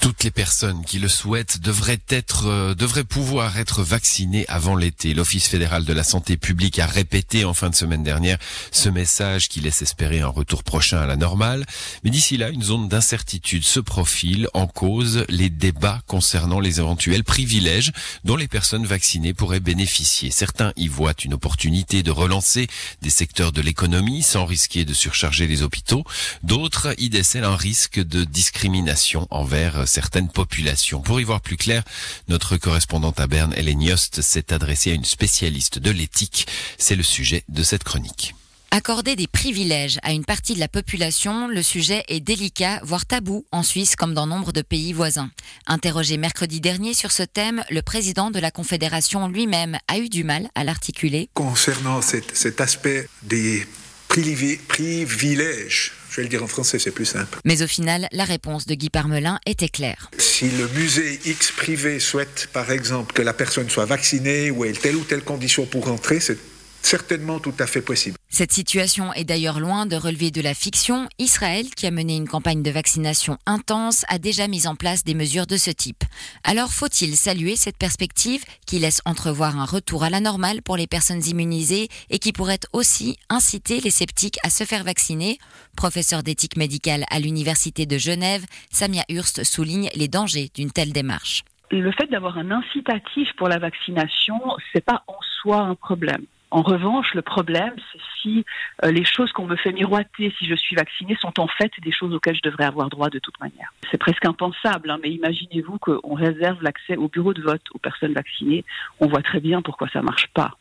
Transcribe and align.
Toutes 0.00 0.24
les 0.24 0.30
personnes 0.30 0.82
qui 0.86 0.98
le 0.98 1.08
souhaitent 1.08 1.60
devraient 1.60 2.00
être, 2.08 2.46
euh, 2.46 2.74
devraient 2.74 3.04
pouvoir 3.04 3.58
être 3.58 3.82
vaccinées 3.82 4.46
avant 4.48 4.74
l'été. 4.74 5.12
L'Office 5.12 5.46
fédéral 5.46 5.84
de 5.84 5.92
la 5.92 6.04
santé 6.04 6.38
publique 6.38 6.78
a 6.78 6.86
répété 6.86 7.44
en 7.44 7.52
fin 7.52 7.68
de 7.68 7.74
semaine 7.74 8.02
dernière 8.02 8.38
ce 8.72 8.88
message 8.88 9.50
qui 9.50 9.60
laisse 9.60 9.82
espérer 9.82 10.20
un 10.20 10.28
retour 10.28 10.64
prochain 10.64 10.98
à 11.02 11.06
la 11.06 11.16
normale. 11.16 11.66
Mais 12.02 12.08
d'ici 12.08 12.38
là, 12.38 12.48
une 12.48 12.62
zone 12.62 12.88
d'incertitude 12.88 13.62
se 13.62 13.78
profile 13.78 14.48
en 14.54 14.66
cause 14.66 15.26
les 15.28 15.50
débats 15.50 16.00
concernant 16.06 16.60
les 16.60 16.80
éventuels 16.80 17.22
privilèges 17.22 17.92
dont 18.24 18.36
les 18.36 18.48
personnes 18.48 18.86
vaccinées 18.86 19.34
pourraient 19.34 19.60
bénéficier. 19.60 20.30
Certains 20.30 20.72
y 20.76 20.88
voient 20.88 21.12
une 21.22 21.34
opportunité 21.34 22.02
de 22.02 22.10
relancer 22.10 22.68
des 23.02 23.10
secteurs 23.10 23.52
de 23.52 23.60
l'économie 23.60 24.22
sans 24.22 24.46
risquer 24.46 24.86
de 24.86 24.94
surcharger 24.94 25.46
les 25.46 25.60
hôpitaux. 25.60 26.04
D'autres 26.42 26.94
y 26.96 27.10
décèlent 27.10 27.44
un 27.44 27.54
risque 27.54 28.00
de 28.00 28.24
discrimination 28.24 29.26
envers 29.30 29.89
certaines 29.90 30.30
populations. 30.30 31.00
Pour 31.00 31.20
y 31.20 31.24
voir 31.24 31.40
plus 31.40 31.56
clair, 31.56 31.82
notre 32.28 32.56
correspondante 32.56 33.20
à 33.20 33.26
Berne, 33.26 33.52
Hélène 33.56 33.82
Yost, 33.82 34.22
s'est 34.22 34.52
adressée 34.52 34.92
à 34.92 34.94
une 34.94 35.04
spécialiste 35.04 35.78
de 35.78 35.90
l'éthique. 35.90 36.46
C'est 36.78 36.96
le 36.96 37.02
sujet 37.02 37.44
de 37.48 37.62
cette 37.62 37.84
chronique. 37.84 38.34
Accorder 38.72 39.16
des 39.16 39.26
privilèges 39.26 39.98
à 40.04 40.12
une 40.12 40.24
partie 40.24 40.54
de 40.54 40.60
la 40.60 40.68
population, 40.68 41.48
le 41.48 41.60
sujet 41.60 42.04
est 42.06 42.20
délicat, 42.20 42.80
voire 42.84 43.04
tabou 43.04 43.44
en 43.50 43.64
Suisse 43.64 43.96
comme 43.96 44.14
dans 44.14 44.28
nombre 44.28 44.52
de 44.52 44.62
pays 44.62 44.92
voisins. 44.92 45.30
Interrogé 45.66 46.16
mercredi 46.16 46.60
dernier 46.60 46.94
sur 46.94 47.10
ce 47.10 47.24
thème, 47.24 47.64
le 47.68 47.82
président 47.82 48.30
de 48.30 48.38
la 48.38 48.52
Confédération 48.52 49.26
lui-même 49.26 49.76
a 49.88 49.98
eu 49.98 50.08
du 50.08 50.22
mal 50.22 50.48
à 50.54 50.62
l'articuler. 50.62 51.28
Concernant 51.34 52.00
cet, 52.00 52.36
cet 52.36 52.60
aspect 52.60 53.08
des 53.24 53.66
privilèges, 54.06 55.92
je 56.10 56.16
vais 56.16 56.22
le 56.24 56.28
dire 56.28 56.42
en 56.42 56.48
français, 56.48 56.78
c'est 56.78 56.90
plus 56.90 57.06
simple. 57.06 57.38
Mais 57.44 57.62
au 57.62 57.66
final, 57.66 58.08
la 58.12 58.24
réponse 58.24 58.66
de 58.66 58.74
Guy 58.74 58.90
Parmelin 58.90 59.38
était 59.46 59.68
claire. 59.68 60.10
Si 60.18 60.50
le 60.50 60.68
musée 60.68 61.20
X 61.24 61.52
privé 61.52 62.00
souhaite, 62.00 62.48
par 62.52 62.70
exemple, 62.72 63.12
que 63.12 63.22
la 63.22 63.32
personne 63.32 63.70
soit 63.70 63.84
vaccinée 63.84 64.50
ou 64.50 64.64
ait 64.64 64.72
telle 64.72 64.96
ou 64.96 65.04
telle 65.04 65.22
condition 65.22 65.66
pour 65.66 65.88
entrer, 65.88 66.18
c'est 66.18 66.38
certainement 66.82 67.38
tout 67.38 67.54
à 67.58 67.66
fait 67.66 67.82
possible. 67.82 68.16
Cette 68.28 68.52
situation 68.52 69.12
est 69.12 69.24
d'ailleurs 69.24 69.60
loin 69.60 69.86
de 69.86 69.96
relever 69.96 70.30
de 70.30 70.40
la 70.40 70.54
fiction. 70.54 71.08
Israël, 71.18 71.66
qui 71.76 71.86
a 71.86 71.90
mené 71.90 72.16
une 72.16 72.28
campagne 72.28 72.62
de 72.62 72.70
vaccination 72.70 73.38
intense, 73.46 74.04
a 74.08 74.18
déjà 74.18 74.48
mis 74.48 74.66
en 74.66 74.76
place 74.76 75.04
des 75.04 75.14
mesures 75.14 75.46
de 75.46 75.56
ce 75.56 75.70
type. 75.70 76.04
Alors 76.44 76.70
faut-il 76.70 77.16
saluer 77.16 77.56
cette 77.56 77.76
perspective 77.76 78.44
qui 78.66 78.78
laisse 78.78 79.02
entrevoir 79.04 79.58
un 79.58 79.64
retour 79.64 80.04
à 80.04 80.10
la 80.10 80.20
normale 80.20 80.62
pour 80.62 80.76
les 80.76 80.86
personnes 80.86 81.24
immunisées 81.26 81.88
et 82.08 82.18
qui 82.18 82.32
pourrait 82.32 82.60
aussi 82.72 83.16
inciter 83.28 83.80
les 83.80 83.90
sceptiques 83.90 84.38
à 84.44 84.50
se 84.50 84.64
faire 84.64 84.84
vacciner? 84.84 85.38
Professeur 85.76 86.22
d'éthique 86.22 86.56
médicale 86.56 87.04
à 87.10 87.18
l'Université 87.18 87.86
de 87.86 87.98
Genève, 87.98 88.44
Samia 88.70 89.04
Hurst 89.08 89.44
souligne 89.44 89.90
les 89.94 90.08
dangers 90.08 90.50
d'une 90.54 90.70
telle 90.70 90.92
démarche. 90.92 91.42
Le 91.70 91.92
fait 91.92 92.06
d'avoir 92.10 92.36
un 92.36 92.50
incitatif 92.50 93.28
pour 93.36 93.48
la 93.48 93.58
vaccination, 93.58 94.40
c'est 94.72 94.84
pas 94.84 95.04
en 95.06 95.18
soi 95.40 95.58
un 95.58 95.76
problème. 95.76 96.26
En 96.50 96.62
revanche, 96.62 97.14
le 97.14 97.22
problème, 97.22 97.74
c'est 97.92 98.00
si 98.20 98.44
euh, 98.84 98.90
les 98.90 99.04
choses 99.04 99.30
qu'on 99.32 99.46
me 99.46 99.56
fait 99.56 99.72
miroiter 99.72 100.34
si 100.38 100.46
je 100.46 100.54
suis 100.54 100.74
vaccinée 100.74 101.16
sont 101.20 101.38
en 101.38 101.46
fait 101.46 101.70
des 101.80 101.92
choses 101.92 102.12
auxquelles 102.12 102.36
je 102.36 102.48
devrais 102.48 102.64
avoir 102.64 102.88
droit 102.88 103.08
de 103.08 103.20
toute 103.20 103.38
manière. 103.40 103.72
C'est 103.90 103.98
presque 103.98 104.24
impensable, 104.24 104.90
hein, 104.90 104.98
mais 105.02 105.10
imaginez-vous 105.10 105.78
qu'on 105.78 106.14
réserve 106.14 106.60
l'accès 106.62 106.96
au 106.96 107.08
bureau 107.08 107.34
de 107.34 107.42
vote 107.42 107.62
aux 107.72 107.78
personnes 107.78 108.14
vaccinées. 108.14 108.64
On 108.98 109.06
voit 109.06 109.22
très 109.22 109.40
bien 109.40 109.62
pourquoi 109.62 109.88
ça 109.92 110.02
marche 110.02 110.26
pas. 110.34 110.56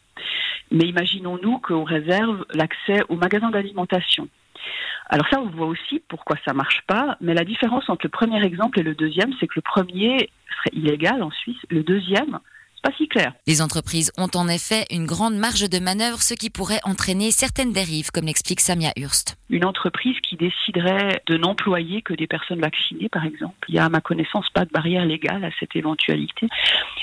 Mais 0.71 0.85
imaginons-nous 0.85 1.57
qu'on 1.59 1.83
réserve 1.83 2.45
l'accès 2.53 3.01
aux 3.09 3.15
magasins 3.15 3.49
d'alimentation. 3.49 4.29
Alors 5.09 5.27
ça, 5.31 5.41
on 5.41 5.49
voit 5.49 5.65
aussi 5.65 6.03
pourquoi 6.07 6.35
ça 6.45 6.53
marche 6.53 6.81
pas, 6.85 7.17
mais 7.19 7.33
la 7.33 7.43
différence 7.43 7.89
entre 7.89 8.05
le 8.05 8.09
premier 8.09 8.43
exemple 8.45 8.79
et 8.79 8.83
le 8.83 8.93
deuxième, 8.93 9.33
c'est 9.39 9.47
que 9.47 9.55
le 9.55 9.63
premier 9.63 10.29
serait 10.55 10.77
illégal 10.77 11.23
en 11.23 11.31
Suisse, 11.31 11.57
le 11.69 11.81
deuxième, 11.81 12.39
pas 12.81 12.91
si 12.97 13.07
clair. 13.07 13.33
Les 13.47 13.61
entreprises 13.61 14.11
ont 14.17 14.29
en 14.35 14.47
effet 14.47 14.85
une 14.91 15.05
grande 15.05 15.35
marge 15.35 15.69
de 15.69 15.79
manœuvre, 15.79 16.21
ce 16.21 16.33
qui 16.33 16.49
pourrait 16.49 16.79
entraîner 16.83 17.31
certaines 17.31 17.71
dérives, 17.71 18.11
comme 18.11 18.25
l'explique 18.25 18.59
Samia 18.59 18.91
Hurst. 18.97 19.37
Une 19.49 19.65
entreprise 19.65 20.15
qui 20.21 20.35
déciderait 20.35 21.21
de 21.27 21.37
n'employer 21.37 22.01
que 22.01 22.13
des 22.13 22.27
personnes 22.27 22.61
vaccinées, 22.61 23.09
par 23.09 23.25
exemple, 23.25 23.55
il 23.67 23.75
y 23.75 23.79
a 23.79 23.85
à 23.85 23.89
ma 23.89 24.01
connaissance 24.01 24.49
pas 24.51 24.65
de 24.65 24.71
barrière 24.71 25.05
légale 25.05 25.43
à 25.43 25.49
cette 25.59 25.75
éventualité. 25.75 26.47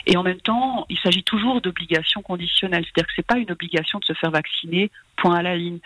Et 0.07 0.17
en 0.17 0.23
même 0.23 0.41
temps, 0.41 0.87
il 0.89 0.99
s'agit 0.99 1.25
toujours 1.25 1.61
d'obligations 1.61 2.23
conditionnelles, 2.23 2.85
c'est-à-dire 2.85 3.09
que 3.09 3.13
c'est 3.17 3.27
pas 3.27 3.39
une 3.39 3.51
obligation 3.51 3.99
de 3.99 4.05
se 4.05 4.13
faire 4.15 4.31
vacciner, 4.31 4.91
point 5.17 5.35
à 5.35 5.43
la 5.43 5.57
ligne. 5.57 5.79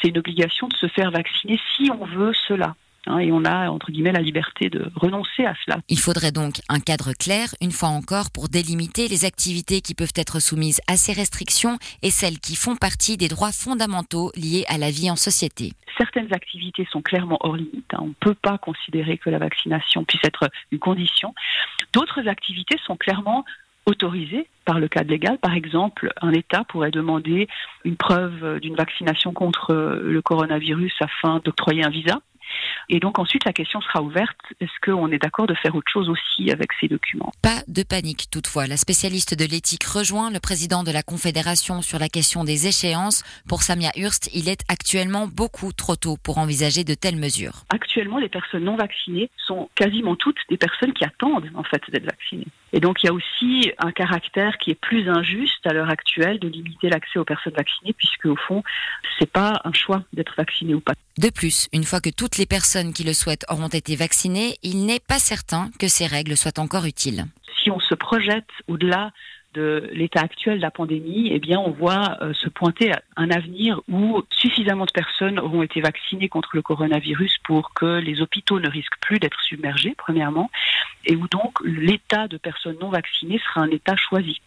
C'est 0.00 0.08
une 0.08 0.18
obligation 0.18 0.68
de 0.68 0.76
se 0.76 0.86
faire 0.88 1.10
vacciner 1.10 1.60
si 1.76 1.90
on 1.90 2.04
veut 2.04 2.32
cela. 2.46 2.74
Hein, 3.08 3.18
et 3.18 3.32
on 3.32 3.44
a, 3.44 3.70
entre 3.70 3.90
guillemets, 3.90 4.12
la 4.12 4.20
liberté 4.20 4.68
de 4.68 4.90
renoncer 4.94 5.44
à 5.46 5.54
cela. 5.64 5.78
Il 5.88 5.98
faudrait 5.98 6.32
donc 6.32 6.60
un 6.68 6.80
cadre 6.80 7.12
clair, 7.14 7.54
une 7.60 7.70
fois 7.70 7.88
encore, 7.88 8.30
pour 8.30 8.48
délimiter 8.48 9.08
les 9.08 9.24
activités 9.24 9.80
qui 9.80 9.94
peuvent 9.94 10.12
être 10.14 10.40
soumises 10.40 10.80
à 10.86 10.96
ces 10.96 11.12
restrictions 11.12 11.78
et 12.02 12.10
celles 12.10 12.38
qui 12.38 12.54
font 12.54 12.76
partie 12.76 13.16
des 13.16 13.28
droits 13.28 13.52
fondamentaux 13.52 14.30
liés 14.36 14.64
à 14.68 14.76
la 14.76 14.90
vie 14.90 15.10
en 15.10 15.16
société. 15.16 15.72
Certaines 15.96 16.32
activités 16.32 16.86
sont 16.92 17.02
clairement 17.02 17.38
hors 17.40 17.56
limite. 17.56 17.92
Hein. 17.94 18.00
On 18.02 18.08
ne 18.08 18.14
peut 18.20 18.34
pas 18.34 18.58
considérer 18.58 19.18
que 19.18 19.30
la 19.30 19.38
vaccination 19.38 20.04
puisse 20.04 20.22
être 20.24 20.48
une 20.70 20.78
condition. 20.78 21.34
D'autres 21.92 22.28
activités 22.28 22.76
sont 22.86 22.96
clairement 22.96 23.44
autorisées 23.86 24.46
par 24.66 24.78
le 24.78 24.86
cadre 24.88 25.10
légal. 25.10 25.38
Par 25.38 25.54
exemple, 25.54 26.12
un 26.20 26.32
État 26.32 26.62
pourrait 26.64 26.90
demander 26.90 27.48
une 27.84 27.96
preuve 27.96 28.60
d'une 28.60 28.76
vaccination 28.76 29.32
contre 29.32 29.72
le 29.74 30.20
coronavirus 30.20 30.92
afin 31.00 31.40
d'octroyer 31.42 31.84
un 31.84 31.90
visa. 31.90 32.20
Et 32.88 33.00
donc 33.00 33.18
ensuite, 33.18 33.44
la 33.44 33.52
question 33.52 33.80
sera 33.80 34.02
ouverte. 34.02 34.36
Est-ce 34.60 34.72
qu'on 34.84 35.10
est 35.10 35.18
d'accord 35.18 35.46
de 35.46 35.54
faire 35.54 35.74
autre 35.74 35.90
chose 35.92 36.08
aussi 36.08 36.50
avec 36.50 36.70
ces 36.80 36.88
documents? 36.88 37.32
Pas 37.42 37.62
de 37.68 37.82
panique 37.82 38.30
toutefois. 38.30 38.66
La 38.66 38.76
spécialiste 38.76 39.34
de 39.38 39.44
l'éthique 39.44 39.84
rejoint 39.84 40.30
le 40.30 40.40
président 40.40 40.82
de 40.82 40.90
la 40.90 41.02
Confédération 41.02 41.82
sur 41.82 41.98
la 41.98 42.08
question 42.08 42.44
des 42.44 42.66
échéances. 42.66 43.24
Pour 43.48 43.62
Samia 43.62 43.90
Hurst, 43.96 44.30
il 44.34 44.48
est 44.48 44.62
actuellement 44.68 45.26
beaucoup 45.26 45.72
trop 45.72 45.96
tôt 45.96 46.16
pour 46.22 46.38
envisager 46.38 46.84
de 46.84 46.94
telles 46.94 47.16
mesures. 47.16 47.64
Actuellement, 47.70 48.18
les 48.18 48.28
personnes 48.28 48.64
non 48.64 48.76
vaccinées 48.76 49.30
sont 49.46 49.68
quasiment 49.74 50.16
toutes 50.16 50.38
des 50.48 50.56
personnes 50.56 50.92
qui 50.92 51.04
attendent 51.04 51.50
en 51.54 51.64
fait 51.64 51.82
d'être 51.90 52.04
vaccinées. 52.04 52.46
Et 52.72 52.80
donc 52.80 53.02
il 53.02 53.06
y 53.06 53.08
a 53.08 53.12
aussi 53.12 53.72
un 53.78 53.92
caractère 53.92 54.58
qui 54.58 54.70
est 54.70 54.74
plus 54.74 55.08
injuste 55.08 55.66
à 55.66 55.72
l'heure 55.72 55.88
actuelle 55.88 56.38
de 56.38 56.48
limiter 56.48 56.90
l'accès 56.90 57.18
aux 57.18 57.24
personnes 57.24 57.54
vaccinées 57.54 57.94
puisque 57.94 58.26
au 58.26 58.36
fond, 58.36 58.62
c'est 59.18 59.30
pas 59.30 59.60
un 59.64 59.72
choix 59.72 60.02
d'être 60.12 60.34
vacciné 60.36 60.74
ou 60.74 60.80
pas. 60.80 60.92
De 61.18 61.30
plus, 61.30 61.68
une 61.72 61.84
fois 61.84 62.00
que 62.00 62.10
toutes 62.10 62.36
les 62.36 62.46
personnes 62.68 62.92
qui 62.92 63.02
le 63.02 63.14
souhaitent 63.14 63.46
auront 63.48 63.68
été 63.68 63.96
vaccinées, 63.96 64.58
il 64.62 64.84
n'est 64.84 65.00
pas 65.00 65.18
certain 65.18 65.70
que 65.78 65.88
ces 65.88 66.06
règles 66.06 66.36
soient 66.36 66.58
encore 66.58 66.84
utiles. 66.84 67.24
Si 67.62 67.70
on 67.70 67.80
se 67.80 67.94
projette 67.94 68.50
au-delà 68.66 69.10
de 69.54 69.88
l'état 69.94 70.20
actuel 70.20 70.58
de 70.58 70.62
la 70.62 70.70
pandémie, 70.70 71.30
eh 71.32 71.38
bien, 71.38 71.58
on 71.58 71.70
voit 71.70 72.18
euh, 72.20 72.34
se 72.34 72.50
pointer 72.50 72.92
un 73.16 73.30
avenir 73.30 73.80
où 73.88 74.22
suffisamment 74.30 74.84
de 74.84 74.90
personnes 74.90 75.38
auront 75.38 75.62
été 75.62 75.80
vaccinées 75.80 76.28
contre 76.28 76.50
le 76.52 76.60
coronavirus 76.60 77.38
pour 77.42 77.72
que 77.72 78.00
les 78.00 78.20
hôpitaux 78.20 78.60
ne 78.60 78.68
risquent 78.68 79.00
plus 79.00 79.18
d'être 79.18 79.40
submergés, 79.40 79.94
premièrement, 79.96 80.50
et 81.06 81.16
où 81.16 81.26
donc 81.26 81.58
l'état 81.64 82.28
de 82.28 82.36
personnes 82.36 82.76
non 82.82 82.90
vaccinées 82.90 83.40
sera 83.48 83.62
un 83.62 83.70
état 83.70 83.96
choisi. 83.96 84.42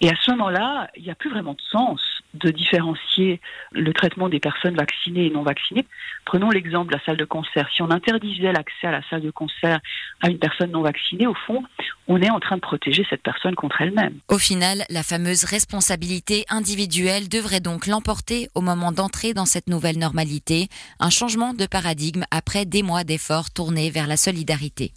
Et 0.00 0.10
à 0.10 0.16
ce 0.20 0.32
moment-là, 0.32 0.90
il 0.96 1.04
n'y 1.04 1.10
a 1.10 1.14
plus 1.14 1.30
vraiment 1.30 1.54
de 1.54 1.62
sens 1.70 2.00
de 2.34 2.50
différencier 2.50 3.40
le 3.72 3.92
traitement 3.92 4.28
des 4.28 4.40
personnes 4.40 4.76
vaccinées 4.76 5.26
et 5.26 5.30
non 5.30 5.42
vaccinées. 5.42 5.86
Prenons 6.24 6.50
l'exemple 6.50 6.92
de 6.92 6.96
la 6.98 7.04
salle 7.04 7.16
de 7.16 7.24
concert. 7.24 7.68
Si 7.74 7.82
on 7.82 7.90
interdisait 7.90 8.52
l'accès 8.52 8.86
à 8.86 8.90
la 8.90 9.02
salle 9.08 9.22
de 9.22 9.30
concert 9.30 9.80
à 10.20 10.28
une 10.28 10.38
personne 10.38 10.70
non 10.70 10.82
vaccinée, 10.82 11.26
au 11.26 11.34
fond, 11.34 11.62
on 12.06 12.20
est 12.20 12.30
en 12.30 12.40
train 12.40 12.56
de 12.56 12.60
protéger 12.60 13.06
cette 13.08 13.22
personne 13.22 13.54
contre 13.54 13.80
elle-même. 13.80 14.18
Au 14.28 14.38
final, 14.38 14.84
la 14.90 15.02
fameuse 15.02 15.44
responsabilité 15.44 16.44
individuelle 16.50 17.28
devrait 17.28 17.60
donc 17.60 17.86
l'emporter 17.86 18.48
au 18.54 18.60
moment 18.60 18.92
d'entrer 18.92 19.32
dans 19.32 19.46
cette 19.46 19.68
nouvelle 19.68 19.98
normalité, 19.98 20.68
un 21.00 21.10
changement 21.10 21.54
de 21.54 21.66
paradigme 21.66 22.24
après 22.30 22.66
des 22.66 22.82
mois 22.82 23.04
d'efforts 23.04 23.50
tournés 23.50 23.90
vers 23.90 24.06
la 24.06 24.16
solidarité. 24.16 24.92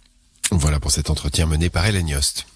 Voilà 0.50 0.80
pour 0.80 0.90
cet 0.90 1.08
entretien 1.08 1.46
mené 1.46 1.70
par 1.70 1.86
Hélène 1.86 2.08
Yost. 2.08 2.46